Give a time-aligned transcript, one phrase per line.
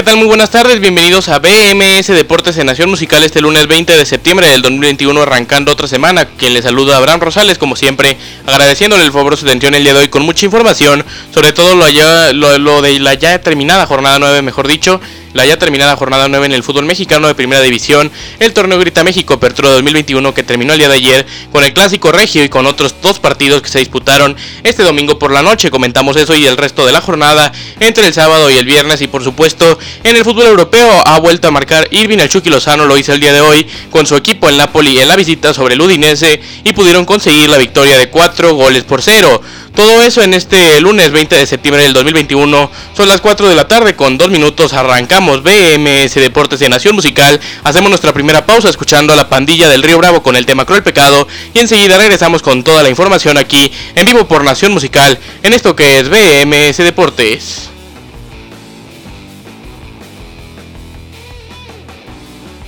[0.00, 0.16] ¿Qué tal?
[0.16, 4.48] Muy buenas tardes, bienvenidos a BMS Deportes en Nación Musical este lunes 20 de septiembre
[4.48, 6.24] del 2021, arrancando otra semana.
[6.24, 8.16] Quien les saluda Abraham Rosales, como siempre,
[8.46, 11.74] agradeciéndole el favor de su atención el día de hoy con mucha información, sobre todo
[11.74, 15.02] lo, allá, lo, lo de la ya terminada jornada 9, mejor dicho,
[15.32, 19.04] la ya terminada jornada 9 en el fútbol mexicano de primera división, el torneo Grita
[19.04, 22.66] México Apertura 2021 que terminó el día de ayer con el clásico regio y con
[22.66, 25.70] otros dos partidos que se disputaron este domingo por la noche.
[25.70, 29.08] Comentamos eso y el resto de la jornada entre el sábado y el viernes y
[29.08, 32.96] por supuesto en el fútbol europeo ha vuelto a marcar Irving el Chucky Lozano, lo
[32.96, 35.80] hizo el día de hoy con su equipo el Napoli en la visita sobre el
[35.80, 39.40] Udinese y pudieron conseguir la victoria de 4 goles por 0.
[39.74, 42.70] Todo eso en este lunes 20 de septiembre del 2021.
[42.94, 44.72] Son las 4 de la tarde con 2 minutos.
[44.72, 47.40] Arrancamos BMS Deportes de Nación Musical.
[47.64, 50.82] Hacemos nuestra primera pausa escuchando a la pandilla del Río Bravo con el tema Cruel
[50.82, 51.26] Pecado.
[51.54, 55.76] Y enseguida regresamos con toda la información aquí en vivo por Nación Musical en esto
[55.76, 57.70] que es BMS Deportes.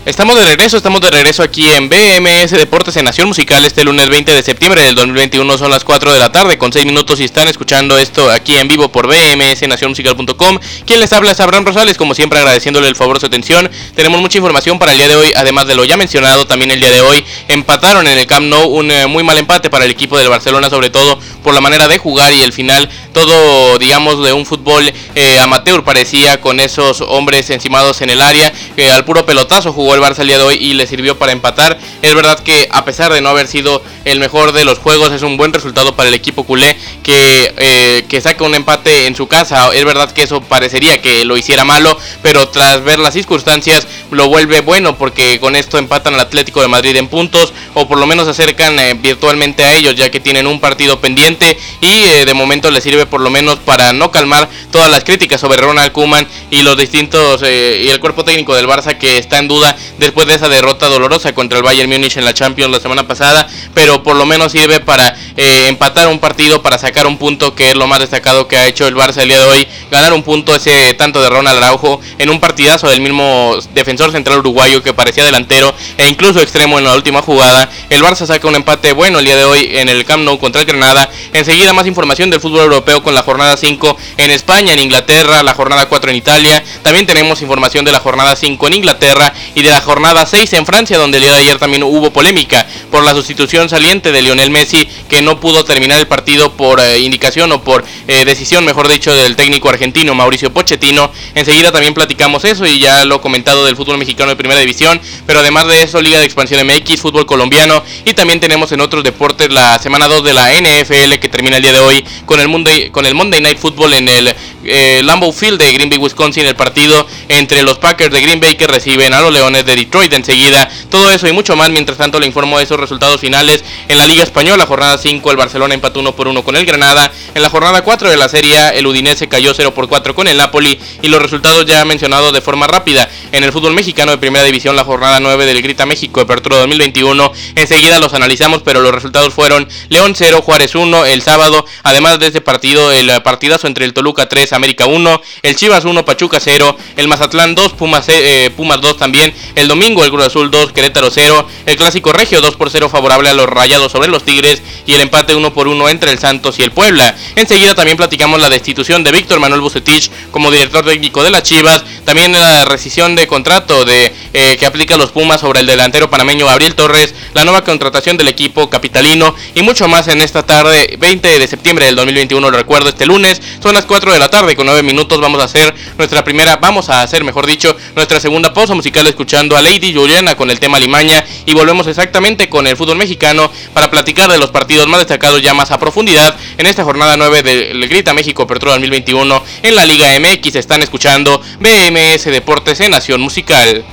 [0.05, 4.09] Estamos de regreso, estamos de regreso aquí en BMS Deportes en Nación Musical este lunes
[4.09, 7.25] 20 de septiembre del 2021, son las 4 de la tarde con 6 minutos y
[7.25, 10.59] están escuchando esto aquí en vivo por BMS Nacionmusical.com.
[10.87, 13.71] Quien les habla es Abraham Rosales, como siempre agradeciéndole el favor de su atención.
[13.95, 16.81] Tenemos mucha información para el día de hoy, además de lo ya mencionado, también el
[16.81, 19.93] día de hoy empataron en el Camp Nou un eh, muy mal empate para el
[19.93, 24.25] equipo del Barcelona, sobre todo por la manera de jugar y el final todo, digamos,
[24.25, 29.05] de un fútbol eh, amateur parecía con esos hombres encimados en el área, que al
[29.05, 31.79] puro pelotazo jugó el Barça el día de hoy y le sirvió para empatar.
[32.03, 35.23] Es verdad que a pesar de no haber sido el mejor de los juegos, es
[35.23, 39.27] un buen resultado para el equipo culé que, eh, que saca un empate en su
[39.27, 39.71] casa.
[39.75, 44.29] Es verdad que eso parecería que lo hiciera malo, pero tras ver las circunstancias lo
[44.29, 48.07] vuelve bueno porque con esto empatan al Atlético de Madrid en puntos o por lo
[48.07, 52.35] menos acercan eh, virtualmente a ellos ya que tienen un partido pendiente y eh, de
[52.35, 56.27] momento les sirve por lo menos para no calmar todas las críticas sobre Ronald Koeman
[56.51, 60.35] y los distintos y el cuerpo técnico del Barça que está en duda después de
[60.35, 64.17] esa derrota dolorosa contra el Bayern Múnich en la Champions la semana pasada, pero por
[64.17, 67.87] lo menos sirve para eh, empatar un partido, para sacar un punto que es lo
[67.87, 70.95] más destacado que ha hecho el Barça el día de hoy, ganar un punto ese
[70.95, 75.75] tanto de Ronald Araujo en un partidazo del mismo defensor central uruguayo que parecía delantero
[75.97, 77.69] e incluso extremo en la última jugada.
[77.91, 80.61] El Barça saca un empate bueno el día de hoy en el Camp Nou contra
[80.61, 81.09] el Granada.
[81.33, 85.55] Enseguida más información del fútbol europeo con la jornada 5 en España, en Inglaterra, la
[85.55, 86.63] jornada 4 en Italia.
[86.83, 90.67] También tenemos información de la jornada 5 en Inglaterra y de la jornada 6 en
[90.67, 94.51] Francia, donde el día de ayer también hubo polémica por la sustitución saliente de Lionel
[94.51, 98.87] Messi, que no pudo terminar el partido por eh, indicación o por eh, decisión, mejor
[98.87, 101.11] dicho, del técnico argentino Mauricio Pochettino.
[101.35, 105.41] Enseguida también platicamos eso y ya lo comentado del fútbol mexicano de primera división, pero
[105.41, 109.51] además de eso, Liga de Expansión MX, fútbol colombiano y también tenemos en otros deportes
[109.51, 112.91] la semana 2 de la NFL que termina el día de hoy con el Monday,
[112.91, 114.35] con el Monday Night Football en el
[114.65, 118.55] eh, Lambeau Field de Green Bay, Wisconsin, el partido entre los Packers de Green Bay
[118.57, 120.69] que reciben a los Leones de Detroit enseguida.
[120.91, 121.71] Todo eso y mucho más.
[121.71, 124.67] Mientras tanto, le informo de esos resultados finales en la Liga Española.
[124.67, 127.11] Jornada 5, el Barcelona empató 1 por 1 con el Granada.
[127.35, 130.37] En la jornada 4 de la Serie el Udinese cayó 0 por 4 con el
[130.37, 130.79] Napoli.
[131.03, 133.09] Y los resultados ya mencionados de forma rápida.
[133.33, 137.33] En el fútbol mexicano de primera división, la jornada 9 del Grita México, Apertura 2021.
[137.57, 141.65] Enseguida los analizamos, pero los resultados fueron León 0, Juárez 1 el sábado.
[141.83, 146.05] Además de este partido, el partidazo entre el Toluca 3, América 1, el Chivas 1,
[146.05, 149.35] Pachuca 0, el Mazatlán 2, Pumas, eh, Pumas 2 también.
[149.55, 153.29] El domingo, el Cruz Azul 2, Querétaro 0, el Clásico Regio 2 por 0 favorable
[153.29, 156.59] a los Rayados sobre los Tigres y el empate 1 por 1 entre el Santos
[156.59, 157.15] y el Puebla.
[157.37, 161.85] Enseguida también platicamos la destitución de Víctor Manuel Bucetich como director técnico de las Chivas,
[162.05, 166.47] también la rescisión de contrato de eh, que aplica los Pumas sobre el delantero panameño
[166.47, 171.39] Gabriel Torres, la nueva contratación del equipo capitalino y mucho más en esta tarde 20
[171.39, 174.67] de septiembre del 2021, lo recuerdo este lunes, son las 4 de la tarde con
[174.67, 178.75] 9 minutos vamos a hacer nuestra primera, vamos a hacer mejor dicho, nuestra segunda pausa
[178.75, 182.97] musical escuchando a Lady Juliana con el tema Limaña y volvemos exactamente con el fútbol
[182.97, 187.17] mexicano para platicar de los partidos más destacados ya más a profundidad en esta jornada
[187.17, 190.57] 9 del Grita México Apertura 2021 en la Liga MX.
[190.57, 193.85] Están escuchando BMS Deportes en Nación Musical.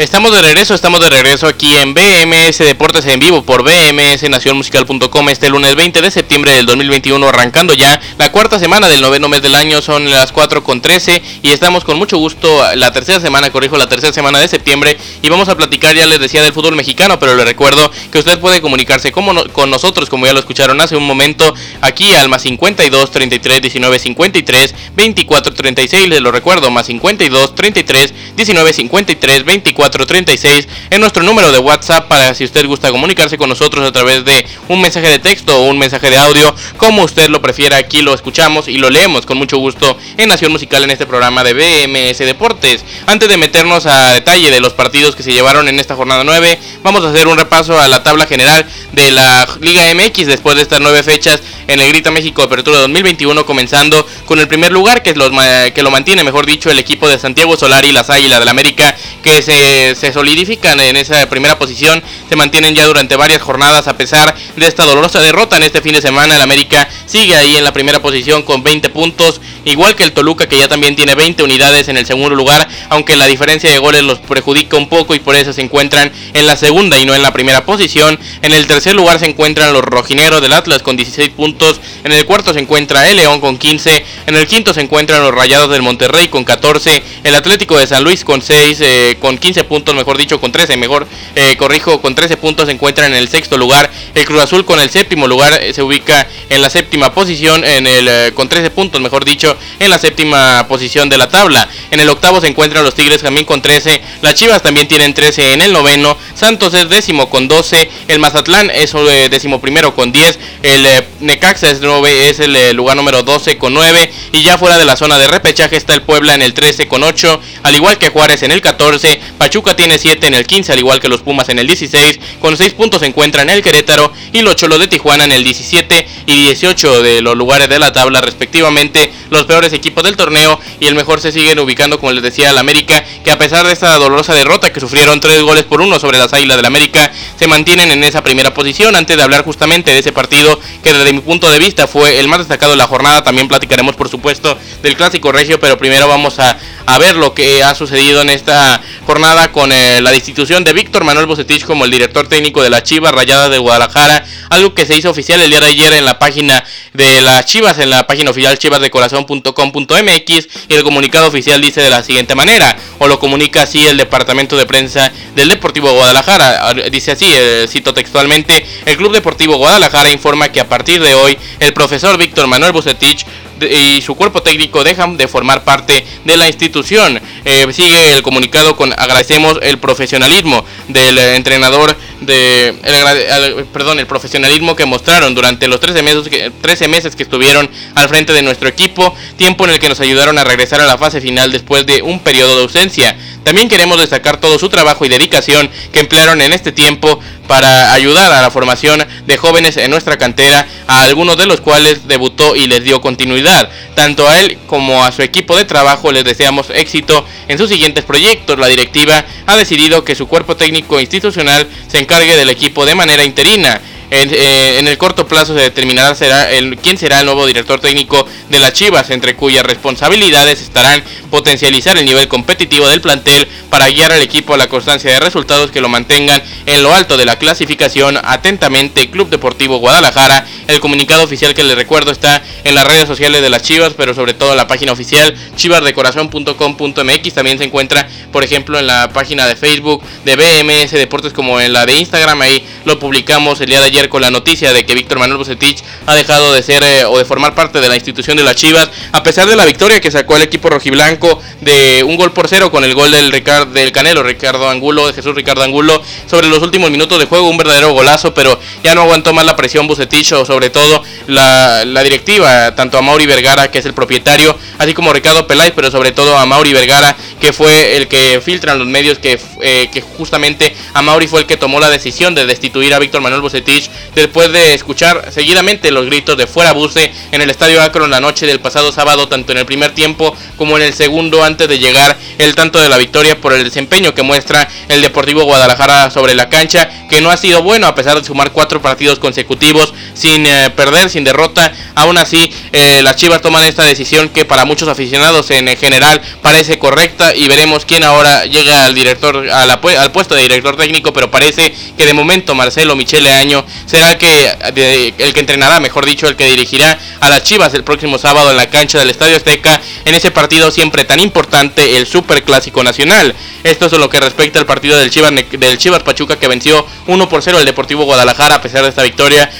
[0.00, 5.50] Estamos de regreso, estamos de regreso aquí en BMS Deportes en vivo por bmsnacionmusical.com este
[5.50, 9.54] lunes 20 de septiembre del 2021 arrancando ya la cuarta semana del noveno mes del
[9.54, 13.76] año, son las 4 con 13 y estamos con mucho gusto la tercera semana, corrijo,
[13.76, 17.18] la tercera semana de septiembre y vamos a platicar, ya les decía, del fútbol mexicano,
[17.18, 20.96] pero le recuerdo que usted puede comunicarse como con nosotros, como ya lo escucharon hace
[20.96, 26.86] un momento, aquí al más 52 33 19 53 24 36, les lo recuerdo, más
[26.86, 32.90] 52 33 19 53 24 36 en nuestro número de WhatsApp para si usted gusta
[32.90, 36.54] comunicarse con nosotros a través de un mensaje de texto o un mensaje de audio,
[36.76, 40.52] como usted lo prefiera, aquí lo escuchamos y lo leemos con mucho gusto en Nación
[40.52, 42.84] Musical en este programa de BMS Deportes.
[43.06, 46.58] Antes de meternos a detalle de los partidos que se llevaron en esta jornada 9,
[46.82, 50.62] vamos a hacer un repaso a la tabla general de la Liga MX después de
[50.62, 55.14] estas nueve fechas en el Grita México Apertura 2021, comenzando con el primer lugar que,
[55.14, 55.30] los,
[55.72, 58.96] que lo mantiene, mejor dicho, el equipo de Santiago Solari y las Águilas del América,
[59.22, 63.96] que se se, solidifican en esa primera posición, se mantienen ya durante varias jornadas a
[63.96, 66.36] pesar de esta dolorosa derrota en este fin de semana.
[66.36, 70.48] El América sigue ahí en la primera posición con 20 puntos, igual que el Toluca
[70.48, 74.02] que ya también tiene 20 unidades en el segundo lugar, aunque la diferencia de goles
[74.02, 77.22] los perjudica un poco y por eso se encuentran en la segunda y no en
[77.22, 78.18] la primera posición.
[78.42, 82.26] En el tercer lugar se encuentran los rojineros del Atlas con 16 puntos, en el
[82.26, 85.82] cuarto se encuentra el León con 15, en el quinto se encuentran los Rayados del
[85.82, 90.18] Monterrey con 14, el Atlético de San Luis con 6, eh, con 15 puntos, mejor
[90.18, 93.90] dicho, con 13, mejor eh, corrijo, con 13 puntos se encuentra en el sexto lugar.
[94.14, 97.86] El Cruz Azul con el séptimo lugar eh, se ubica en la séptima posición, en
[97.86, 101.68] el, eh, con 13 puntos, mejor dicho, en la séptima posición de la tabla.
[101.90, 105.54] En el octavo se encuentran los Tigres también con 13, las Chivas también tienen 13
[105.54, 108.94] en el noveno, Santos es décimo con 12, el Mazatlán es
[109.30, 110.86] décimo primero con 10, el
[111.20, 115.18] Necaxa es, es el lugar número 12 con 9 y ya fuera de la zona
[115.18, 118.50] de repechaje está el Puebla en el 13 con 8, al igual que Juárez en
[118.50, 121.66] el 14, Pachuca tiene 7 en el 15, al igual que los Pumas en el
[121.66, 122.20] 16.
[122.40, 126.06] Con 6 puntos se encuentran el Querétaro y los Cholos de Tijuana en el 17
[126.26, 129.12] y 18 de los lugares de la tabla respectivamente.
[129.30, 132.58] Los peores equipos del torneo y el mejor se siguen ubicando, como les decía, el
[132.58, 136.18] América, que a pesar de esta dolorosa derrota que sufrieron 3 goles por 1 sobre
[136.18, 138.96] las Águilas del América, se mantienen en esa primera posición.
[138.96, 142.28] Antes de hablar justamente de ese partido, que desde mi punto de vista fue el
[142.28, 146.38] más destacado de la jornada, también platicaremos por supuesto del clásico regio, pero primero vamos
[146.38, 150.72] a, a ver lo que ha sucedido en esta jornada con eh, la destitución de
[150.72, 154.86] Víctor Manuel Bocetich como el director técnico de la Chivas Rayada de Guadalajara, algo que
[154.86, 158.06] se hizo oficial el día de ayer en la página de las Chivas, en la
[158.06, 163.62] página oficial chivasdecorazon.com.mx y el comunicado oficial dice de la siguiente manera, o lo comunica
[163.62, 169.12] así el departamento de prensa del Deportivo Guadalajara, dice así, eh, cito textualmente, el Club
[169.12, 173.26] Deportivo Guadalajara informa que a partir de hoy el profesor Víctor Manuel Bocetich
[173.66, 177.20] y su cuerpo técnico dejan de formar parte de la institución.
[177.44, 184.76] Eh, sigue el comunicado con agradecemos el profesionalismo del entrenador de el, perdón el profesionalismo
[184.76, 188.68] que mostraron durante los 13 meses que, 13 meses que estuvieron al frente de nuestro
[188.68, 192.02] equipo tiempo en el que nos ayudaron a regresar a la fase final después de
[192.02, 196.52] un periodo de ausencia también queremos destacar todo su trabajo y dedicación que emplearon en
[196.52, 197.20] este tiempo
[197.50, 202.06] para ayudar a la formación de jóvenes en nuestra cantera, a algunos de los cuales
[202.06, 203.68] debutó y les dio continuidad.
[203.96, 208.04] Tanto a él como a su equipo de trabajo les deseamos éxito en sus siguientes
[208.04, 208.56] proyectos.
[208.56, 213.24] La directiva ha decidido que su cuerpo técnico institucional se encargue del equipo de manera
[213.24, 213.80] interina.
[214.12, 218.26] Eh, en, el corto plazo se determinará será el, quién será el nuevo director técnico
[218.48, 224.10] de las Chivas, entre cuyas responsabilidades estarán potencializar el nivel competitivo del plantel para guiar
[224.10, 227.38] al equipo a la constancia de resultados que lo mantengan en lo alto de la
[227.38, 228.18] clasificación.
[228.22, 230.44] Atentamente, Club Deportivo Guadalajara.
[230.66, 234.14] El comunicado oficial que les recuerdo está en las redes sociales de las Chivas, pero
[234.14, 237.34] sobre todo en la página oficial chivasdecorazon.com.mx.
[237.34, 241.72] También se encuentra, por ejemplo, en la página de Facebook de BMS Deportes como en
[241.72, 242.40] la de Instagram.
[242.40, 245.82] Ahí lo publicamos el día de ayer con la noticia de que Víctor Manuel Bucetich
[246.06, 248.90] ha dejado de ser eh, o de formar parte de la institución de las Chivas,
[249.12, 252.70] a pesar de la victoria que sacó el equipo rojiblanco de un gol por cero
[252.70, 256.62] con el gol del, Ricardo, del Canelo, Ricardo Angulo, de Jesús Ricardo Angulo, sobre los
[256.62, 260.32] últimos minutos de juego, un verdadero golazo, pero ya no aguantó más la presión Bucetich
[260.32, 265.12] o sobre todo la, directiva, tanto a Mauri Vergara, que es el propietario, así como
[265.12, 269.18] Ricardo Peláez, pero sobre todo a Mauri Vergara, que fue el que filtran los medios,
[269.18, 272.98] que, eh, que justamente a Mauri fue el que tomó la decisión de destituir a
[272.98, 277.82] Víctor Manuel Bucetich después de escuchar seguidamente los gritos de fuera buce en el Estadio
[277.82, 281.42] Akron la noche del pasado sábado, tanto en el primer tiempo como en el segundo
[281.42, 285.44] antes de llegar el tanto de la victoria por el desempeño que muestra el Deportivo
[285.44, 289.18] Guadalajara sobre la cancha, que no ha sido bueno a pesar de sumar cuatro partidos
[289.18, 291.72] consecutivos sin eh, perder, sin derrota.
[291.94, 296.78] Aún así, eh, las Chivas toman esta decisión que para muchos aficionados en general parece
[296.78, 301.74] correcta y veremos quién ahora llega al director al puesto de director técnico, pero parece
[301.96, 306.36] que de momento Marcelo Michele Año será el que el que entrenará, mejor dicho, el
[306.36, 310.14] que dirigirá a las Chivas el próximo sábado en la cancha del Estadio Azteca en
[310.14, 313.34] ese partido siempre tan importante, el Super Clásico Nacional.
[313.64, 317.28] Esto es lo que respecta al partido del Chivas, del Chivas Pachuca que venció 1
[317.28, 319.50] por 0 el Deportivo Guadalajara a pesar de esta victoria.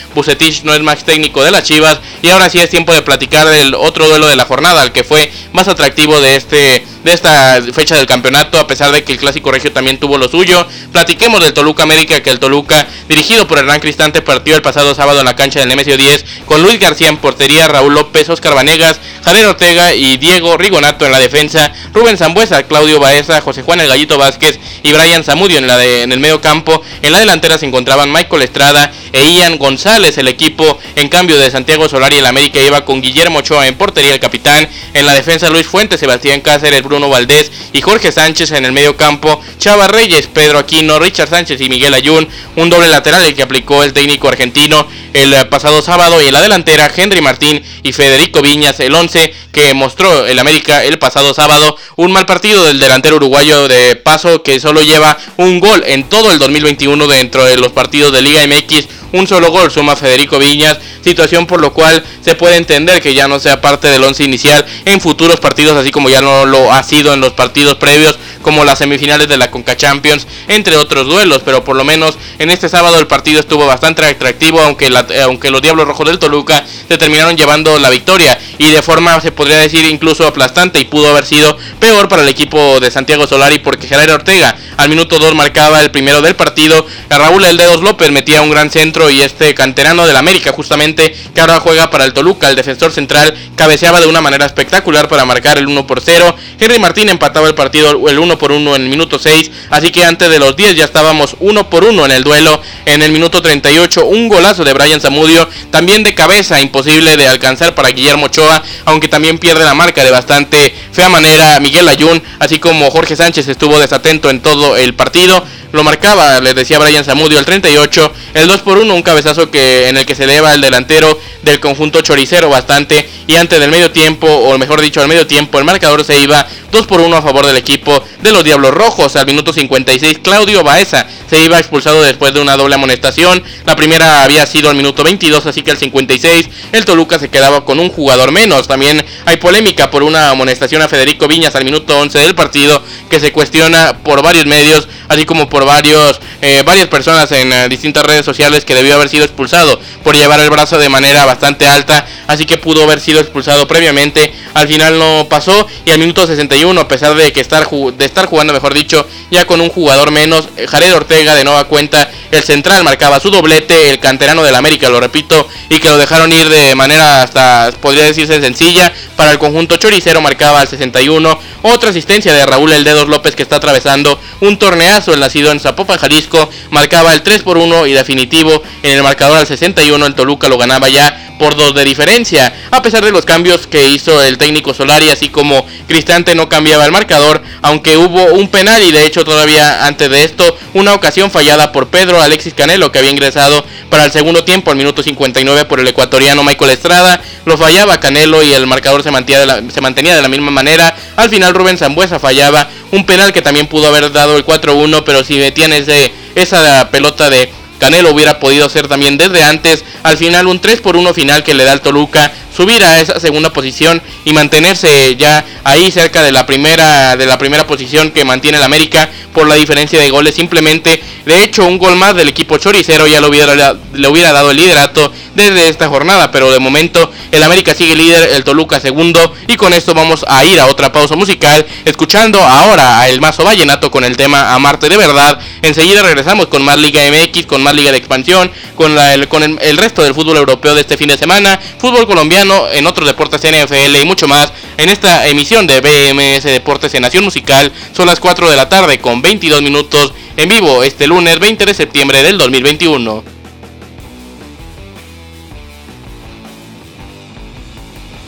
[0.65, 3.75] No es más técnico de las Chivas y ahora sí es tiempo de platicar del
[3.75, 7.97] otro duelo de la jornada, el que fue más atractivo de este de esta fecha
[7.97, 10.67] del campeonato, a pesar de que el Clásico Regio también tuvo lo suyo.
[10.93, 15.21] Platiquemos del Toluca América, que el Toluca, dirigido por Hernán Cristante, partió el pasado sábado
[15.21, 19.01] en la cancha del Nemesio 10 con Luis García en portería, Raúl López, Oscar Vanegas,
[19.25, 23.89] Javier Ortega y Diego Rigonato en la defensa, Rubén Zambuesa, Claudio Baeza, José Juan El
[23.89, 26.83] Gallito Vázquez y Brian Zamudio en, en el medio campo.
[27.03, 31.51] En la delantera se encontraban Michael Estrada e Ian González, el equipo en cambio de
[31.51, 35.51] Santiago Solari el América iba con Guillermo Ochoa en portería, el capitán, en la defensa
[35.51, 40.27] Luis Fuentes, Sebastián Cáceres, Bruno Valdés y Jorge Sánchez en el medio campo, Chava Reyes,
[40.27, 44.29] Pedro Aquino, Richard Sánchez y Miguel Ayun, un doble lateral el que aplicó el técnico
[44.29, 49.33] argentino el pasado sábado y en la delantera Henry Martín y Federico Viñas, el 11
[49.53, 54.43] que mostró el América el pasado sábado, un mal partido del delantero uruguayo de paso
[54.43, 58.45] que solo lleva un gol en todo el 2021 dentro de los partidos de Liga
[58.47, 63.15] MX un solo gol suma Federico Viñas, situación por lo cual se puede entender que
[63.15, 66.73] ya no sea parte del once inicial en futuros partidos, así como ya no lo
[66.73, 68.19] ha sido en los partidos previos,
[68.51, 72.51] como las semifinales de la Conca Champions, entre otros duelos, pero por lo menos en
[72.51, 74.91] este sábado el partido estuvo bastante atractivo, aunque,
[75.23, 79.31] aunque los Diablos Rojos del Toluca se terminaron llevando la victoria y de forma se
[79.31, 83.61] podría decir incluso aplastante y pudo haber sido peor para el equipo de Santiago Solari
[83.61, 88.11] porque Gerardo Ortega al minuto 2 marcaba el primero del partido, Raúl El Dedos López
[88.11, 92.13] metía un gran centro y este canterano del América justamente que ahora juega para el
[92.13, 96.35] Toluca, el defensor central cabeceaba de una manera espectacular para marcar el 1 por 0.
[96.59, 100.03] Henry Martín empataba el partido el 1 por 1 en el minuto 6, así que
[100.03, 102.61] antes de los 10 ya estábamos 1 por 1 en el duelo.
[102.87, 107.75] En el minuto 38 un golazo de Brian Zamudio, también de cabeza, imposible de alcanzar
[107.75, 112.59] para Guillermo Ochoa, aunque también pierde la marca de bastante fea manera Miguel Ayun, así
[112.59, 117.39] como Jorge Sánchez estuvo desatento en todo el partido lo marcaba, les decía Brian Zamudio,
[117.39, 120.61] el 38, el 2 por 1, un cabezazo que en el que se eleva el
[120.61, 125.27] delantero del conjunto choricero bastante y antes del medio tiempo, o mejor dicho, al medio
[125.27, 128.73] tiempo, el marcador se iba 2 por 1 a favor del equipo de los Diablos
[128.73, 129.17] Rojos.
[129.17, 133.43] Al minuto 56, Claudio Baeza se iba expulsado después de una doble amonestación.
[133.67, 137.65] La primera había sido al minuto 22, así que al 56 el Toluca se quedaba
[137.65, 138.69] con un jugador menos.
[138.69, 143.21] También hay polémica por una amonestación a Federico Viñas al minuto 11 del partido que
[143.21, 148.05] se cuestiona por varios medios, así como por varios, eh, varias personas en eh, distintas
[148.05, 152.07] redes sociales que debió haber sido expulsado por llevar el brazo de manera bastante alta,
[152.27, 154.33] así que pudo haber sido expulsado previamente.
[154.55, 158.27] Al final no pasó y al minuto 61, a pesar de que estar, de estar
[158.27, 162.43] jugando, mejor dicho, ya con un jugador menos, eh, Jared Ortega de nueva cuenta, el
[162.43, 166.49] central marcaba su doblete, el canterano del América, lo repito, y que lo dejaron ir
[166.49, 168.93] de manera hasta, podría decirse, sencilla.
[169.17, 171.39] Para el conjunto choricero marcaba al 61.
[171.63, 175.61] Otra asistencia de Raúl El Dedos López que está atravesando un torneazo, el nacido en
[175.61, 180.15] Zapopan, Jalisco, marcaba el 3 por 1 y definitivo en el marcador al 61 el
[180.15, 182.53] Toluca lo ganaba ya por dos de diferencia.
[182.71, 186.85] A pesar de los cambios que hizo el técnico Solari, así como Cristante no cambiaba
[186.85, 191.31] el marcador, aunque hubo un penal y de hecho todavía antes de esto una ocasión
[191.31, 195.65] fallada por Pedro Alexis Canelo que había ingresado para el segundo tiempo al minuto 59
[195.65, 197.23] por el ecuatoriano Michael Estrada.
[197.47, 200.51] Lo fallaba Canelo y el marcador se mantenía de la, se mantenía de la misma
[200.51, 200.95] manera.
[201.17, 205.25] Al final Rubén Zambuesa fallaba un penal que también pudo haber dado el 4-1, pero
[205.25, 209.85] si metían ese, esa pelota de Canelo hubiera podido hacer también desde antes.
[210.05, 213.19] Al final un 3 por 1 final que le da al Toluca subir a esa
[213.19, 218.25] segunda posición y mantenerse ya ahí cerca de la primera de la primera posición que
[218.25, 220.35] mantiene el América por la diferencia de goles.
[220.35, 224.51] Simplemente, de hecho, un gol más del equipo choricero ya le hubiera, le hubiera dado
[224.51, 229.35] el liderato desde esta jornada, pero de momento el América sigue líder, el Toluca segundo
[229.47, 233.45] y con esto vamos a ir a otra pausa musical escuchando ahora a El Mazo
[233.45, 235.39] Vallenato con el tema Amarte de verdad.
[235.63, 239.77] Enseguida regresamos con más Liga MX, con más Liga de Expansión, con, el, con el
[239.77, 243.97] resto del fútbol europeo de este fin de semana, fútbol colombiano, en otros deportes NFL
[244.01, 247.73] y mucho más en esta emisión de BMS Deportes en Nación Musical.
[247.93, 251.75] Son las 4 de la tarde con 22 minutos en vivo este lunes 20 de
[251.75, 253.40] septiembre del 2021.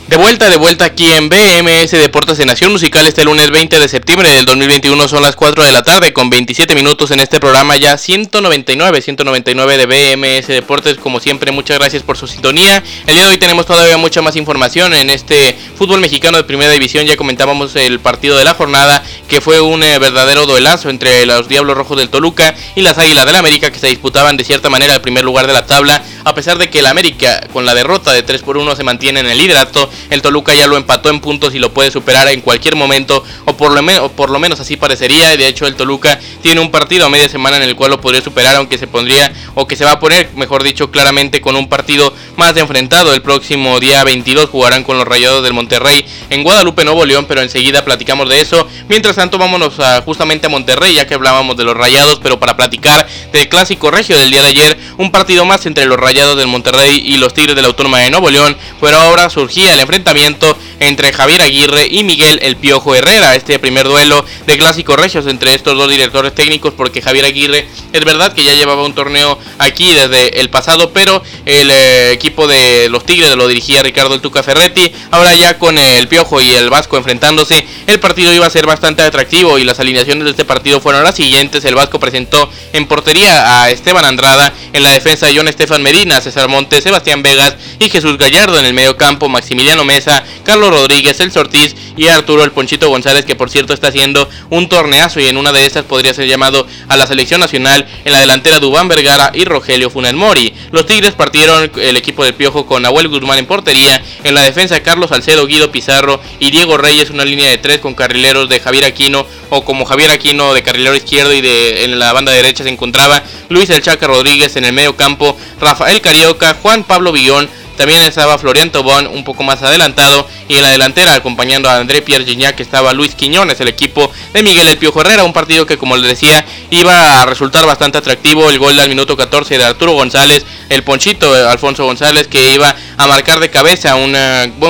[0.07, 3.87] De vuelta, de vuelta aquí en BMS Deportes de Nación Musical este lunes 20 de
[3.87, 7.77] septiembre del 2021 son las 4 de la tarde con 27 minutos en este programa
[7.77, 12.83] ya 199, 199 de BMS Deportes como siempre muchas gracias por su sintonía.
[13.07, 16.71] El día de hoy tenemos todavía mucha más información en este fútbol mexicano de primera
[16.71, 21.25] división, ya comentábamos el partido de la jornada que fue un eh, verdadero duelazo entre
[21.25, 24.69] los Diablos Rojos del Toluca y las Águilas del América que se disputaban de cierta
[24.69, 27.73] manera el primer lugar de la tabla a pesar de que el América con la
[27.73, 31.09] derrota de 3 por 1 se mantiene en el liderato el Toluca ya lo empató
[31.09, 35.35] en puntos y lo puede superar en cualquier momento, o por lo, menos así parecería.
[35.35, 38.21] De hecho, el Toluca tiene un partido a media semana en el cual lo podría
[38.21, 41.67] superar, aunque se pondría, o que se va a poner, mejor dicho, claramente con un
[41.67, 43.13] partido más enfrentado.
[43.13, 47.41] El próximo día 22 jugarán con los Rayados del Monterrey en Guadalupe, Nuevo León, pero
[47.41, 48.67] enseguida platicamos de eso.
[48.89, 52.55] Mientras tanto, vámonos a, justamente a Monterrey, ya que hablábamos de los Rayados, pero para
[52.55, 56.47] platicar del clásico regio del día de ayer, un partido más entre los Rayados del
[56.47, 60.57] Monterrey y los Tigres de la Autónoma de Nuevo León, pero ahora surgía el enfrentamiento
[60.87, 63.35] entre Javier Aguirre y Miguel El Piojo Herrera.
[63.35, 68.05] Este primer duelo de clásicos regios entre estos dos directores técnicos, porque Javier Aguirre es
[68.05, 72.89] verdad que ya llevaba un torneo aquí desde el pasado, pero el eh, equipo de
[72.89, 74.91] los Tigres lo dirigía Ricardo El Tuca Ferretti.
[75.11, 79.03] Ahora ya con el Piojo y el Vasco enfrentándose, el partido iba a ser bastante
[79.03, 81.63] atractivo y las alineaciones de este partido fueron las siguientes.
[81.65, 86.49] El Vasco presentó en portería a Esteban Andrada, en la defensa John Estefan Medina, César
[86.49, 91.31] Montes, Sebastián Vegas y Jesús Gallardo en el medio campo, Maximiliano Mesa, Carlos Rodríguez, El
[91.37, 95.37] Ortiz y Arturo El Ponchito González, que por cierto está haciendo un torneazo y en
[95.37, 97.87] una de estas podría ser llamado a la selección nacional.
[98.05, 100.53] En la delantera Dubán Vergara y Rogelio Funel Mori.
[100.71, 104.03] Los Tigres partieron el equipo del Piojo con Nahuel Guzmán en portería.
[104.23, 107.93] En la defensa Carlos Salcedo, Guido Pizarro y Diego Reyes, una línea de tres con
[107.93, 112.13] carrileros de Javier Aquino o como Javier Aquino de carrilero izquierdo y de en la
[112.13, 116.83] banda derecha se encontraba Luis El Chaca Rodríguez en el medio campo, Rafael Carioca, Juan
[116.83, 121.69] Pablo Villón, también estaba Florian Tobón un poco más adelantado y en la delantera acompañando
[121.69, 125.33] a André Pierre Gignac estaba Luis Quiñones, el equipo de Miguel El Piojo Herrera, un
[125.33, 129.57] partido que como les decía iba a resultar bastante atractivo, el gol al minuto 14
[129.57, 134.15] de Arturo González, el ponchito eh, Alfonso González que iba a marcar de cabeza un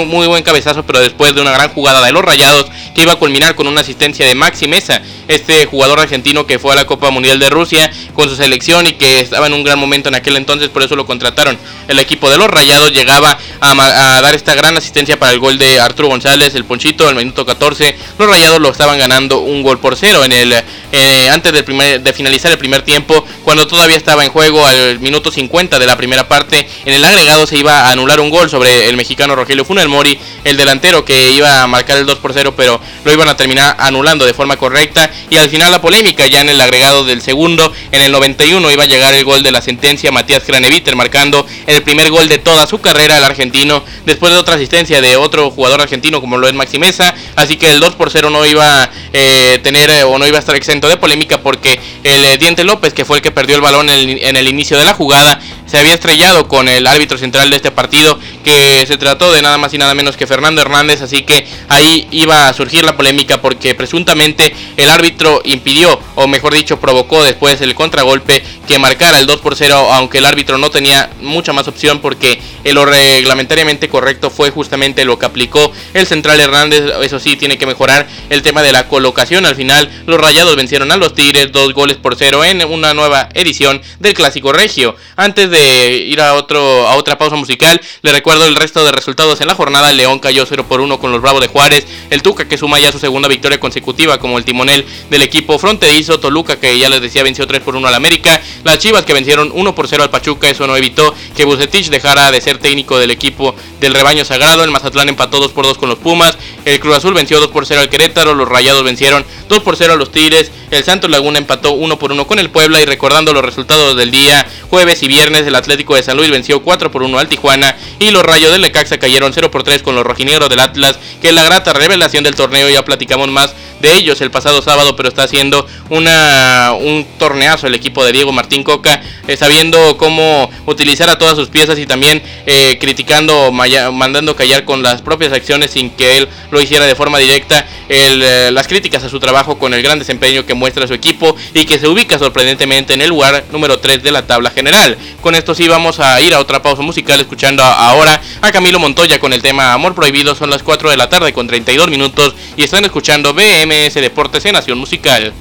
[0.07, 3.15] muy buen cabezazo pero después de una gran jugada de los Rayados que iba a
[3.15, 7.09] culminar con una asistencia de Maxi Mesa, este jugador argentino que fue a la Copa
[7.09, 10.35] Mundial de Rusia con su selección y que estaba en un gran momento en aquel
[10.35, 11.57] entonces, por eso lo contrataron.
[11.87, 15.62] El equipo de los Rayados llegaba a, dar esta gran asistencia para el gol de
[15.79, 17.95] Arturo González, el Ponchito, al minuto 14.
[18.17, 20.53] Los Rayados lo estaban ganando un gol por cero en el
[20.91, 25.79] eh, antes de finalizar el primer tiempo, cuando todavía estaba en juego al minuto 50
[25.79, 26.67] de la primera parte.
[26.85, 30.19] En el agregado se iba a anular un gol sobre el mexicano Rogelio Funel Mori,
[30.43, 33.75] el delantero que iba a marcar el 2 por 0, pero lo iban a terminar
[33.79, 35.09] anulando de forma correcta.
[35.29, 38.83] Y al final la polémica, ya en el agregado del segundo, en el 91 iba
[38.83, 42.67] a llegar el gol de la sentencia Matías Craneviter, marcando el primer gol de toda
[42.67, 46.53] su carrera al argentino, después de otra asistencia de otro jugador argentino como lo es
[46.53, 47.13] Maxi Mesa.
[47.35, 50.37] Así que el 2 por 0 no iba a eh, tener eh, o no iba
[50.37, 53.55] a estar exento de polémica porque el eh, Diente López, que fue el que perdió
[53.55, 55.39] el balón en el, inicio de la jugada,
[55.73, 59.57] se había estrellado con el árbitro central de este partido, que se trató de nada
[59.57, 63.41] más y nada menos que Fernando Hernández, así que ahí iba a surgir la polémica
[63.41, 69.25] porque presuntamente el árbitro impidió, o mejor dicho, provocó después el contragolpe que marcara el
[69.25, 74.29] 2 por 0, aunque el árbitro no tenía mucha más opción porque lo reglamentariamente correcto
[74.29, 78.61] fue justamente lo que aplicó el central Hernández, eso sí, tiene que mejorar el tema
[78.61, 82.45] de la colocación, al final los rayados vencieron a los Tigres dos goles por cero
[82.45, 84.95] en una nueva edición del Clásico Regio.
[85.15, 89.41] Antes de ir a, otro, a otra pausa musical, le recuerdo el resto de resultados
[89.41, 89.91] en la jornada.
[89.91, 91.85] León cayó 0 por 1 con los Bravos de Juárez.
[92.09, 96.19] El Tuca que suma ya su segunda victoria consecutiva como el timonel del equipo fronterizo.
[96.19, 98.41] Toluca que ya les decía venció 3 por 1 al América.
[98.63, 100.49] Las Chivas que vencieron 1 por 0 al Pachuca.
[100.49, 104.63] Eso no evitó que Bucetich dejara de ser técnico del equipo del rebaño sagrado.
[104.63, 106.37] El Mazatlán empató 2 por 2 con los Pumas.
[106.65, 108.33] El Cruz Azul venció 2 por 0 al Querétaro.
[108.33, 110.51] Los Rayados vencieron 2 por 0 a los Tigres.
[110.73, 112.81] El Santos Laguna empató 1 por 1 con el Puebla.
[112.81, 116.61] Y recordando los resultados del día jueves y viernes, el Atlético de San Luis venció
[116.61, 117.75] 4 por 1 al Tijuana.
[117.99, 120.97] Y los Rayos del Lecaxa cayeron 0 por 3 con los rojinegros del Atlas.
[121.21, 122.69] Que la grata revelación del torneo.
[122.69, 127.75] Ya platicamos más de ellos el pasado sábado, pero está haciendo una, un torneazo el
[127.75, 132.23] equipo de Diego Martín Coca, eh, sabiendo cómo utilizar a todas sus piezas y también
[132.45, 137.17] eh, criticando, mandando callar con las propias acciones sin que él lo hiciera de forma
[137.17, 141.35] directa eh, las críticas a su trabajo con el gran desempeño que muestra su equipo
[141.53, 144.97] y que se ubica sorprendentemente en el lugar número 3 de la tabla general.
[145.21, 149.19] Con esto sí vamos a ir a otra pausa musical escuchando ahora a Camilo Montoya
[149.19, 150.35] con el tema Amor Prohibido.
[150.35, 153.33] Son las 4 de la tarde con 32 minutos y están escuchando
[153.73, 155.33] BMS Deportes en Nación Musical.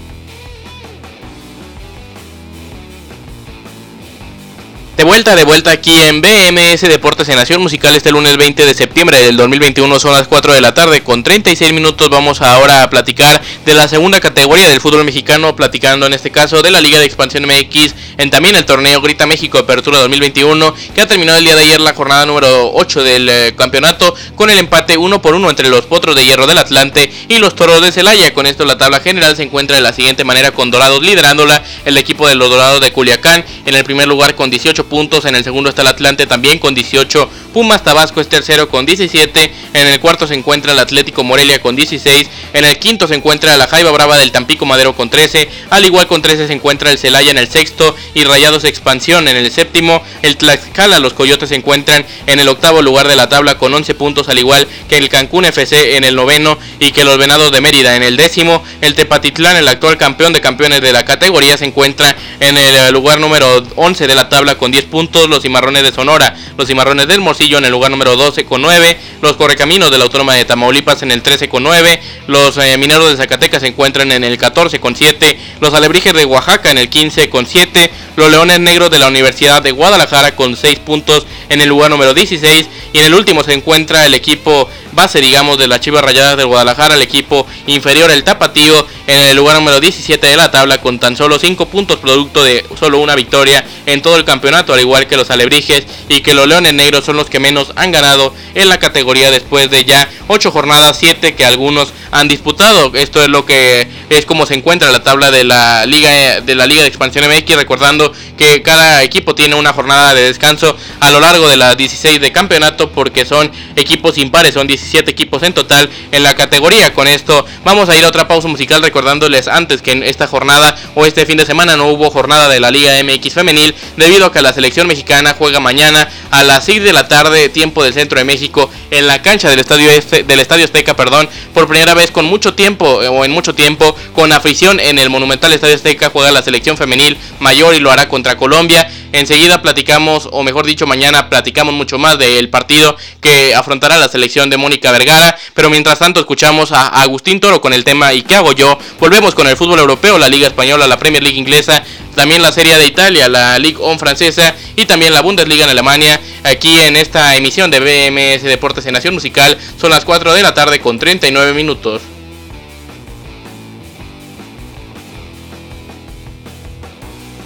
[5.03, 8.73] De vuelta, de vuelta aquí en BMS Deportes en Nación Musical este lunes 20 de
[8.73, 12.09] septiembre del 2021 son las 4 de la tarde con 36 minutos.
[12.09, 16.63] Vamos ahora a platicar de la segunda categoría del fútbol mexicano platicando en este caso
[16.63, 21.01] de la Liga de Expansión MX en también el torneo Grita México Apertura 2021 que
[21.01, 24.59] ha terminado el día de ayer la jornada número 8 del eh, campeonato con el
[24.59, 27.91] empate 1 por 1 entre los Potros de Hierro del Atlante y los Toros de
[27.91, 28.33] Celaya.
[28.35, 31.99] Con esto la tabla general se encuentra de la siguiente manera con Dorados liderándola el
[31.99, 35.43] equipo de los Dorados de Culiacán en el primer lugar con 18 puntos, en el
[35.43, 40.01] segundo está el Atlante también con 18, Pumas Tabasco es tercero con 17, en el
[40.01, 43.91] cuarto se encuentra el Atlético Morelia con 16, en el quinto se encuentra la Jaiba
[43.91, 47.39] Brava del Tampico Madero con 13, al igual con 13 se encuentra el Celaya en
[47.39, 52.41] el sexto y Rayados Expansión en el séptimo, el Tlaxcala, los Coyotes se encuentran en
[52.41, 55.97] el octavo lugar de la tabla con 11 puntos, al igual que el Cancún FC
[55.97, 59.69] en el noveno y que los Venados de Mérida en el décimo, el Tepatitlán, el
[59.69, 64.15] actual campeón de campeones de la categoría, se encuentra en el lugar número 11 de
[64.15, 67.73] la tabla con 10 puntos, los Cimarrones de Sonora, los Cimarrones del Morcillo en el
[67.73, 71.49] lugar número 12 con 9, los Correcaminos de la Autónoma de Tamaulipas en el 13
[71.49, 75.75] con 9, los eh, Mineros de Zacatecas se encuentran en el 14 con 7, los
[75.75, 79.73] Alebrijes de Oaxaca en el 15 con 7, los Leones Negros de la Universidad de
[79.73, 84.07] Guadalajara con 6 puntos en el lugar número 16 y en el último se encuentra
[84.07, 88.87] el equipo base, digamos, de la Chivas Rayadas de Guadalajara, el equipo inferior, el Tapatío,
[89.07, 92.65] en el lugar número 17 de la tabla con tan solo 5 puntos, producto de
[92.79, 96.47] solo una victoria en todo el campeonato, al igual que los Alebrijes y que los
[96.47, 100.51] Leones Negros son los que menos han ganado en la categoría después de ya 8
[100.51, 102.93] jornadas, 7 que algunos han disputado.
[102.95, 106.67] Esto es lo que es como se encuentra la tabla de la Liga de la
[106.67, 111.21] Liga de Expansión MX, recordando que cada equipo tiene una jornada de descanso a lo
[111.21, 115.89] largo de las 16 de campeonato porque son equipos impares, son 17 equipos en total
[116.11, 116.93] en la categoría.
[116.93, 120.77] Con esto vamos a ir a otra pausa musical recordándoles antes que en esta jornada
[120.95, 124.33] o este fin de semana no hubo jornada de la Liga MX femenil debido a
[124.33, 128.19] que la selección mexicana juega mañana a las 6 de la tarde tiempo del centro
[128.19, 132.11] de México en la cancha del estadio este, del estadio Azteca, perdón, por primera vez
[132.11, 136.11] con mucho tiempo eh, o en mucho tiempo con afición en el monumental estadio Azteca
[136.11, 138.91] juega la selección femenil mayor y lo hará contra Colombia.
[139.13, 144.49] Enseguida platicamos, o mejor dicho, mañana platicamos mucho más del partido que afrontará la selección
[144.49, 145.37] de Vergara.
[145.55, 148.79] Pero mientras tanto, escuchamos a Agustín Toro con el tema ¿Y qué hago yo?
[148.99, 151.83] Volvemos con el fútbol europeo, la Liga Española, la Premier League inglesa,
[152.15, 156.21] también la Serie de Italia, la Ligue 1 francesa y también la Bundesliga en Alemania.
[156.45, 160.55] Aquí en esta emisión de BMS Deportes en Nación Musical son las 4 de la
[160.55, 162.03] tarde con 39 minutos.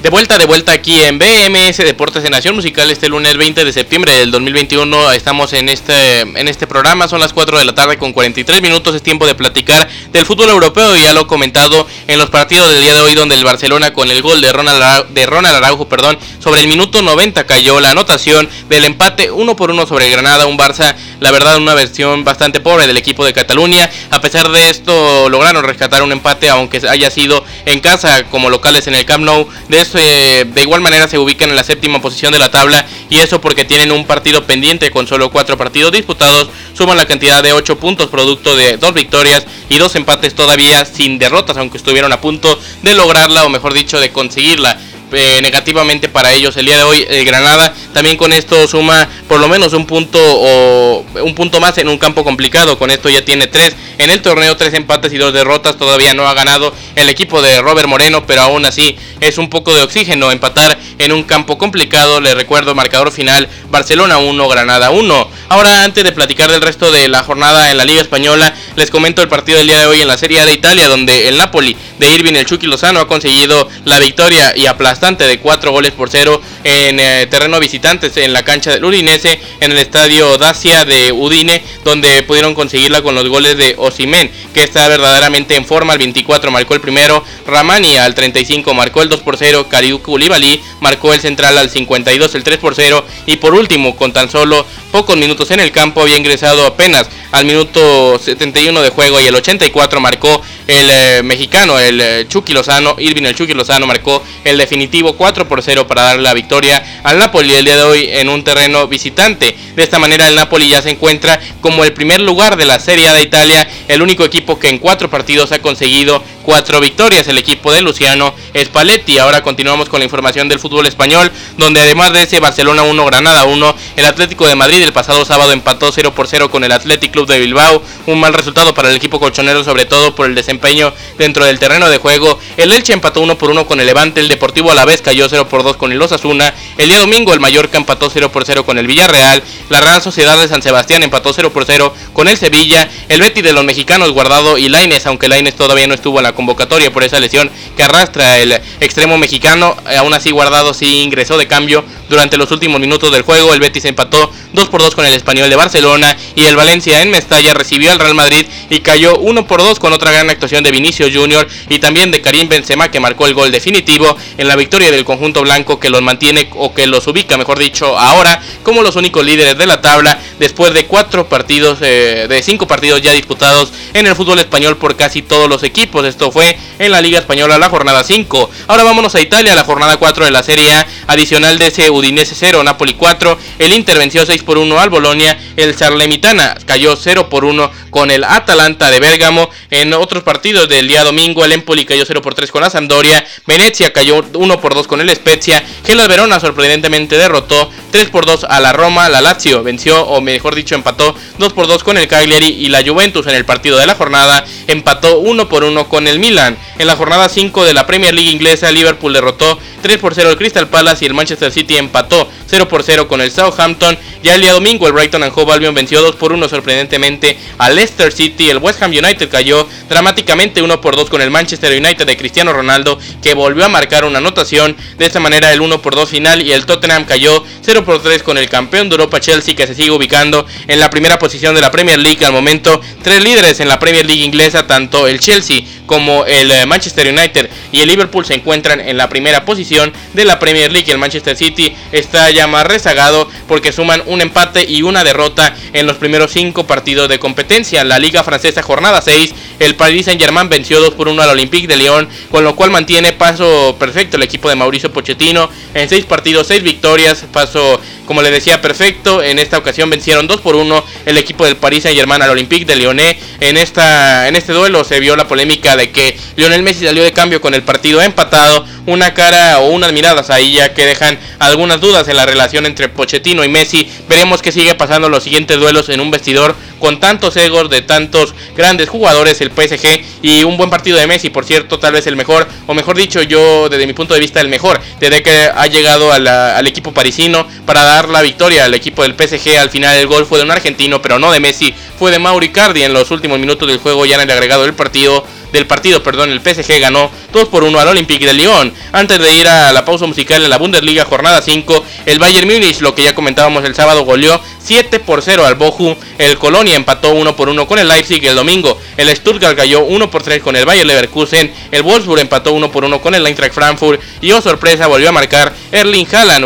[0.06, 3.72] De vuelta, de vuelta aquí en BMS Deportes de Nación Musical este lunes 20 de
[3.72, 5.10] septiembre del 2021.
[5.10, 8.94] Estamos en este, en este programa, son las 4 de la tarde con 43 minutos.
[8.94, 10.94] Es tiempo de platicar del fútbol europeo.
[10.94, 14.08] Ya lo he comentado en los partidos del día de hoy, donde el Barcelona con
[14.08, 17.90] el gol de Ronald, Araujo, de Ronald Araujo perdón, sobre el minuto 90 cayó la
[17.90, 20.46] anotación del empate 1 por 1 sobre Granada.
[20.46, 23.90] Un Barça, la verdad, una versión bastante pobre del equipo de Cataluña.
[24.10, 28.86] A pesar de esto, lograron rescatar un empate, aunque haya sido en casa como locales
[28.86, 29.48] en el Camp Nou.
[29.68, 33.40] De de igual manera se ubican en la séptima posición de la tabla y eso
[33.40, 37.78] porque tienen un partido pendiente con solo cuatro partidos disputados, suman la cantidad de 8
[37.78, 42.58] puntos producto de dos victorias y dos empates todavía sin derrotas, aunque estuvieron a punto
[42.82, 44.78] de lograrla o mejor dicho de conseguirla.
[45.12, 49.46] Eh, negativamente para ellos el día de hoy Granada también con esto suma por lo
[49.46, 53.46] menos un punto o un punto más en un campo complicado con esto ya tiene
[53.46, 55.76] tres en el torneo tres empates y dos derrotas.
[55.76, 59.74] Todavía no ha ganado el equipo de Robert Moreno pero aún así es un poco
[59.74, 62.20] de oxígeno empatar en un campo complicado.
[62.20, 67.08] Le recuerdo marcador final Barcelona 1 Granada 1 ahora antes de platicar del resto de
[67.08, 70.08] la jornada en la Liga Española les comento el partido del día de hoy en
[70.08, 73.68] la Serie A de Italia donde el Napoli de Irving el Chucky Lozano ha conseguido
[73.84, 78.44] la victoria y aplazar de 4 goles por 0 en eh, terreno visitantes en la
[78.44, 83.56] cancha del Udinese en el estadio Dacia de Udine donde pudieron conseguirla con los goles
[83.56, 85.92] de Osimen que está verdaderamente en forma.
[85.92, 90.60] Al 24 marcó el primero Ramani al 35 marcó el 2 por 0 Kariu Koulibaly
[90.80, 94.66] marcó el central al 52 el 3 por 0 y por último con tan solo
[94.90, 99.34] pocos minutos en el campo había ingresado apenas al minuto 71 de juego y el
[99.36, 104.58] 84 marcó el eh, mexicano el eh, Chucky Lozano Irving el Chucky Lozano marcó el
[104.58, 108.28] definitivo 4 por 0 para dar la victoria al Napoli el día de hoy en
[108.28, 109.56] un terreno visitante.
[109.74, 113.08] De esta manera el Napoli ya se encuentra como el primer lugar de la Serie
[113.08, 117.38] A de Italia, el único equipo que en cuatro partidos ha conseguido cuatro victorias el
[117.38, 119.18] equipo de Luciano Spalletti.
[119.18, 123.44] Ahora continuamos con la información del fútbol español, donde además de ese Barcelona 1, Granada
[123.44, 127.10] 1, el Atlético de Madrid el pasado sábado empató 0 por 0 con el Athletic
[127.10, 130.94] Club de Bilbao, un mal resultado para el equipo colchonero sobre todo por el desempeño
[131.18, 132.38] dentro del terreno de juego.
[132.56, 135.28] El Elche empató 1 por 1 con el Levante, el Deportivo a la vez cayó
[135.28, 138.64] 0 por 2 con el Osasuna, el día domingo el Mallorca empató 0 por 0
[138.64, 142.36] con el Villarreal, la Real Sociedad de San Sebastián empató 0 por 0 con el
[142.36, 146.22] Sevilla, el Betty de los mexicanos Guardado y Laines, aunque Laines todavía no estuvo en
[146.22, 151.36] la convocatoria por esa lesión que arrastra el extremo mexicano, aún así Guardado sí ingresó
[151.36, 155.04] de cambio durante los últimos minutos del juego, el Betis empató 2 por 2 con
[155.06, 159.18] el Español de Barcelona y el Valencia en Mestalla recibió al Real Madrid y cayó
[159.18, 162.90] 1 por 2 con otra gran actuación de Vinicio Junior y también de Karim Benzema
[162.90, 166.72] que marcó el gol definitivo en la victoria del conjunto blanco que los mantiene o
[166.72, 170.86] que los ubica, mejor dicho, ahora como los únicos líderes de la tabla después de
[170.86, 175.48] cuatro partidos, eh, de cinco partidos ya disputados en el fútbol español por casi todos
[175.48, 176.04] los equipos.
[176.04, 178.50] Esto fue en la Liga Española la jornada 5.
[178.68, 182.34] Ahora vámonos a Italia, la jornada 4 de la Serie A, adicional de ese Udinese
[182.34, 187.28] 0, Napoli 4, el Inter venció 6 por 1 al Bolonia, el Sarlemitana cayó 0
[187.28, 189.48] por 1 con el Atalanta de Bérgamo.
[189.70, 193.26] En otros partidos del día domingo, el Empoli cayó 0 por 3 con la Sampdoria,
[193.46, 198.44] Venecia cayó 1 por 2 con el Spezia, Gela Verona sorprendentemente derrotó 3 por 2
[198.44, 202.08] a la Roma, la Lazio venció o mejor dicho empató 2 por 2 con el
[202.08, 206.06] Cagliari y la Juventus en el partido de la jornada empató 1 por 1 con
[206.06, 206.56] el Milan.
[206.78, 210.36] En la jornada 5 de la Premier League inglesa, Liverpool derrotó 3 por 0 al
[210.36, 213.98] Crystal Palace y el Manchester City empató 0 por 0 con el Southampton.
[214.22, 217.76] Ya el día domingo el Brighton and Hove Albion venció 2 por 1 sorprendentemente al
[217.76, 218.50] Leicester City.
[218.50, 222.52] El West Ham United cayó dramáticamente 1 por 2 con el Manchester United de Cristiano
[222.52, 224.76] Ronaldo que volvió a marcar una anotación.
[224.98, 228.22] De esta manera el 1 por 2 final y el Tottenham cayó 0 por 3
[228.22, 231.60] con el campeón de Europa Chelsea que se sigue ubicando en la primera posición de
[231.60, 232.80] la Premier League al momento.
[233.02, 237.48] Tres líderes en la Premier League inglesa, tanto el Chelsea como el eh, Manchester United
[237.72, 240.90] y el Liverpool se encuentran en la primera posición de la Premier League.
[240.90, 245.96] El Manchester City está más rezagado porque suman un empate y una derrota en los
[245.96, 247.84] primeros cinco partidos de competencia.
[247.84, 251.66] La Liga Francesa jornada 6, el Paris Saint Germain venció 2 por 1 al Olympique
[251.66, 256.04] de Lyon, con lo cual mantiene paso perfecto el equipo de Mauricio Pochettino en seis
[256.04, 259.22] partidos, seis victorias, paso como le decía, perfecto.
[259.22, 262.64] En esta ocasión vencieron 2 por 1 el equipo del Paris Saint Germain al Olympique
[262.64, 263.16] de Lyonnais.
[263.40, 267.12] En, esta, en este duelo se vio la polémica de que Lionel Messi salió de
[267.12, 268.64] cambio con el partido empatado.
[268.86, 272.88] Una cara o unas miradas ahí ya que dejan algunas dudas en la relación entre
[272.88, 273.88] Pochettino y Messi.
[274.08, 278.34] Veremos qué sigue pasando los siguientes duelos en un vestidor con tantos egos de tantos
[278.54, 282.16] grandes jugadores, el PSG y un buen partido de Messi, por cierto, tal vez el
[282.16, 285.66] mejor, o mejor dicho, yo desde mi punto de vista el mejor, desde que ha
[285.66, 289.58] llegado al equipo parisino para dar la victoria al equipo del PSG.
[289.58, 292.50] Al final el gol fue de un argentino, pero no de Messi, fue de Mauri
[292.50, 296.02] Cardi en los últimos minutos del juego, ya en el agregado del partido del partido,
[296.02, 298.72] perdón, el PSG ganó 2 por 1 al Olympique de Lyon.
[298.92, 302.80] Antes de ir a la pausa musical en la Bundesliga jornada 5, el Bayern Múnich,
[302.80, 305.94] lo que ya comentábamos el sábado, goleó 7 por 0 al Bochum.
[306.18, 308.78] El Colonia empató 1 por 1 con el Leipzig el domingo.
[308.96, 311.52] El Stuttgart cayó 1 por 3 con el Bayer Leverkusen.
[311.70, 314.00] El Wolfsburg empató 1 por 1 con el Eintracht Frankfurt.
[314.20, 316.44] Y oh sorpresa, volvió a marcar Erling Haaland.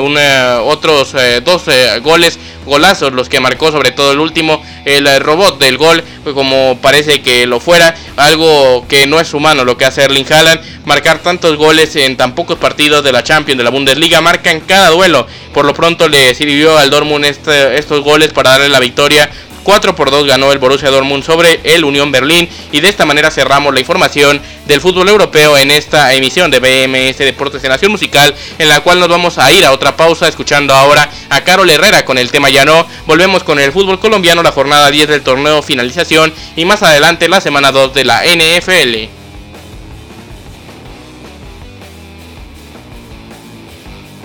[0.65, 2.39] otros eh, dos eh, goles
[2.71, 6.03] golazos los que marcó sobre todo el último el eh, robot del gol
[6.33, 10.61] como parece que lo fuera algo que no es humano lo que hace Erling Haaland
[10.85, 14.61] marcar tantos goles en tan pocos partidos de la Champions de la Bundesliga marca en
[14.61, 15.27] cada duelo.
[15.53, 19.31] Por lo pronto le sirvió al Dortmund este, estos goles para darle la victoria
[19.71, 23.31] 4 por 2 ganó el Borussia Dortmund sobre el Unión Berlín y de esta manera
[23.31, 28.35] cerramos la información del fútbol europeo en esta emisión de BMS Deportes de Nación Musical
[28.59, 32.05] en la cual nos vamos a ir a otra pausa escuchando ahora a Carol Herrera
[32.05, 32.85] con el tema ya no.
[33.07, 37.41] Volvemos con el fútbol colombiano, la jornada 10 del torneo finalización y más adelante la
[37.41, 39.20] semana 2 de la NFL.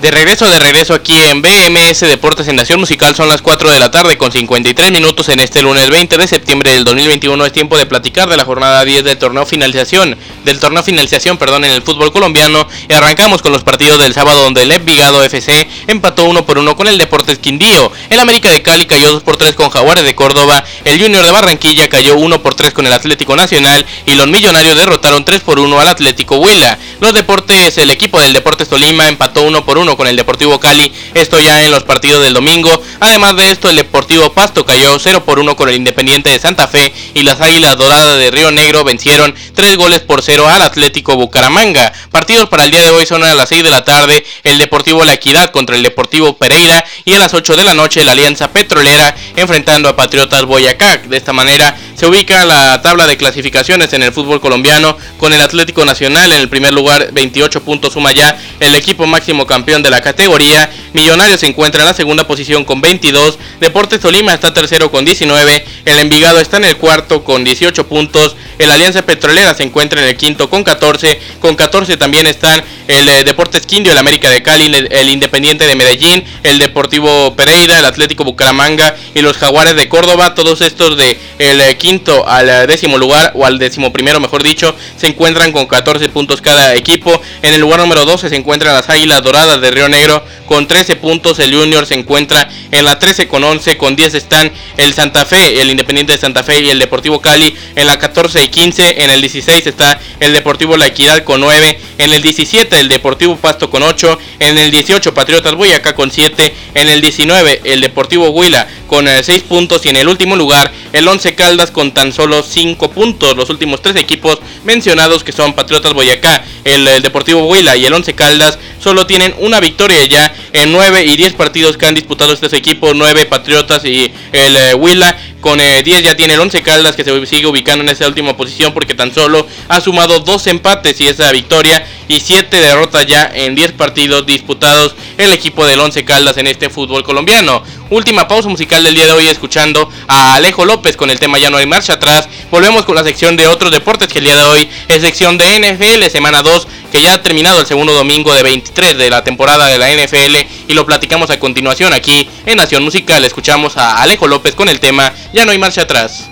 [0.06, 3.80] De regreso, de regreso aquí en BMS Deportes en Nación Musical son las 4 de
[3.80, 7.44] la tarde con 53 minutos en este lunes 20 de septiembre del 2021.
[7.44, 11.66] Es tiempo de platicar de la jornada 10 del torneo finalización, del torneo finalización, perdón,
[11.66, 12.68] en el fútbol colombiano.
[12.88, 16.76] Y arrancamos con los partidos del sábado donde el Envigado FC empató 1 por 1
[16.76, 17.92] con el Deportes Quindío.
[18.12, 20.64] El América de Cali cayó 2 por 3 con Jaguares de Córdoba.
[20.84, 24.78] El Junior de Barranquilla cayó 1 por 3 con el Atlético Nacional y los Millonarios
[24.78, 26.78] derrotaron 3 por 1 al Atlético Huila.
[27.00, 30.92] Los Deportes, el equipo del Deportes Tolima empató 1 por 1 con el Deportivo Cali,
[31.14, 32.70] esto ya en los partidos del domingo.
[33.00, 36.68] Además de esto, el Deportivo Pasto cayó 0 por 1 con el Independiente de Santa
[36.68, 41.16] Fe y las Águilas Doradas de Río Negro vencieron 3 goles por 0 al Atlético
[41.16, 41.94] Bucaramanga.
[42.12, 45.04] Partidos para el día de hoy son a las 6 de la tarde el Deportivo
[45.04, 48.52] La Equidad contra el Deportivo Pereira y a las 8 de la noche la Alianza
[48.52, 50.98] Petrolera enfrentando a Patriotas Boyacá.
[50.98, 55.42] De esta manera se ubica la tabla de clasificaciones en el fútbol colombiano con el
[55.42, 59.90] Atlético Nacional en el primer lugar, 28 puntos suma ya el equipo máximo campeón de
[59.90, 60.70] la categoría.
[60.94, 65.66] Millonarios se encuentra en la segunda posición con 22, Deportes Tolima está tercero con 19,
[65.86, 70.08] el Envigado está en el cuarto con 18 puntos, el Alianza Petrolera se encuentra en
[70.08, 74.66] el quinto con 14, con 14 también están el Deportes Quindio, el América de Cali,
[74.66, 80.36] el, Independiente de Medellín, el Deportivo Pereira, el Atlético Bucaramanga y los Jaguares de Córdoba,
[80.36, 84.74] todos estos de el quinto al eh, décimo lugar o al décimo primero mejor dicho,
[84.98, 87.22] se encuentran con 14 puntos cada equipo.
[87.44, 90.96] En el lugar número 12 se encuentran las Águilas Doradas de Río Negro con 13
[90.96, 95.26] puntos, el Junior se encuentra en la 13 con 11, con 10 están el Santa
[95.26, 99.04] Fe, el Independiente de Santa Fe y el Deportivo Cali, en la 14 y 15,
[99.04, 103.36] en el 16 está el Deportivo La Equidad con 9, en el 17 el Deportivo
[103.38, 108.30] Pasto con 8, en el 18 Patriotas Boyacá con 7, en el 19 el Deportivo
[108.30, 112.14] Huila con 6 eh, puntos y en el último lugar el 11 Caldas con tan
[112.14, 113.36] solo 5 puntos.
[113.36, 118.16] Los últimos tres equipos mencionados que son Patriotas Boyacá, el, Deportivo Huila y el 11
[118.16, 122.54] Caldas solo tienen una victoria ya en 9 y 10 partidos que han disputado estos
[122.54, 126.96] equipos, 9 Patriotas y el eh, Huila con 10 eh, ya tiene el 11 Caldas
[126.96, 131.00] que se sigue ubicando en esa última posición porque tan solo ha sumado dos empates
[131.02, 136.04] y esa victoria y 7 derrotas ya en 10 partidos disputados el equipo del 11
[136.04, 137.62] Caldas en este fútbol colombiano.
[137.92, 141.52] Última pausa musical del día de hoy escuchando a Alejo López con el tema Ya
[141.52, 142.28] no hay marcha atrás.
[142.50, 145.60] Volvemos con la sección de otros deportes que el día de hoy es sección de
[145.60, 149.68] NFL semana 2 que ya ha terminado el segundo domingo de 23 de la temporada
[149.68, 150.38] de la NFL
[150.70, 153.26] y lo platicamos a continuación aquí en Nación Musical.
[153.26, 156.30] Escuchamos a Alejo López con el tema Ya no hay marcha atrás.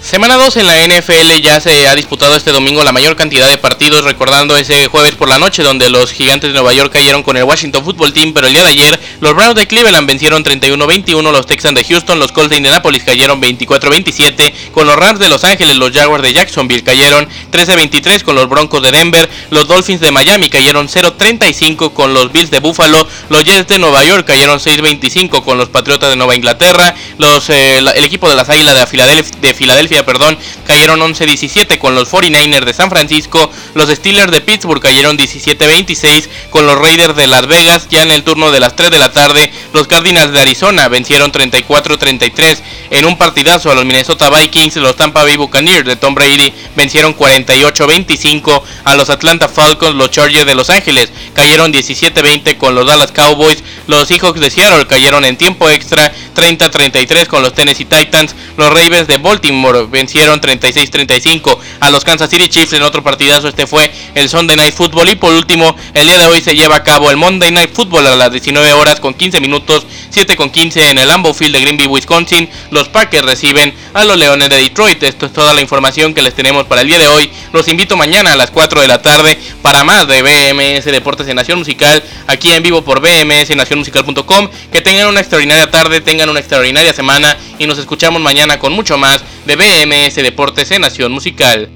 [0.00, 3.58] Semana 2 en la NFL ya se ha disputado este domingo la mayor cantidad de
[3.58, 7.36] partidos, recordando ese jueves por la noche donde los gigantes de Nueva York cayeron con
[7.36, 11.32] el Washington Football Team, pero el día de ayer los Browns de Cleveland vencieron 31-21,
[11.32, 15.44] los Texans de Houston, los Colts de Indianapolis cayeron 24-27, con los Rams de Los
[15.44, 20.10] Ángeles, los Jaguars de Jacksonville cayeron 13-23 con los Broncos de Denver, los Dolphins de
[20.10, 25.42] Miami cayeron 0-35 con los Bills de Buffalo, los Jets de Nueva York cayeron 6-25
[25.42, 29.38] con los Patriotas de Nueva Inglaterra, los, eh, el equipo de las Águilas de Filadelfia,
[29.40, 34.80] de Filadelfia perdón, cayeron 11-17 con los 49ers de San Francisco, los Steelers de Pittsburgh
[34.80, 38.90] cayeron 17-26 con los Raiders de Las Vegas, ya en el turno de las 3
[38.90, 42.58] de la tarde, los Cardinals de Arizona vencieron 34-33
[42.90, 47.16] en un partidazo a los Minnesota Vikings, los Tampa Bay Buccaneers de Tom Brady vencieron
[47.16, 53.12] 48-25 a los Atlanta Falcons, los Chargers de Los Ángeles cayeron 17-20 con los Dallas
[53.12, 58.68] Cowboys, los Seahawks de Seattle cayeron en tiempo extra 30-33 con los Tennessee Titans, los
[58.68, 63.48] Ravens de Baltimore vencieron 36-35 a los Kansas City Chiefs en otro partidazo.
[63.48, 65.08] Este fue el Sunday Night Football.
[65.10, 68.06] Y por último, el día de hoy se lleva a cabo el Monday Night Football
[68.06, 71.60] a las 19 horas con 15 minutos, 7 con 15 en el Lambeau Field de
[71.60, 72.48] Greenville, Wisconsin.
[72.70, 75.02] Los Packers reciben a los Leones de Detroit.
[75.02, 77.30] Esto es toda la información que les tenemos para el día de hoy.
[77.52, 81.36] Los invito mañana a las 4 de la tarde para más de BMS Deportes en
[81.36, 84.48] Nación Musical aquí en vivo por BMS Musical.com.
[84.72, 88.98] Que tengan una extraordinaria tarde, tengan una extraordinaria semana y nos escuchamos mañana con mucho
[88.98, 91.70] más de BMS Deportes en Nación Musical.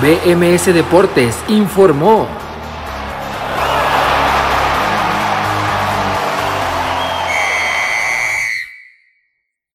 [0.00, 2.45] BMS Deportes informó.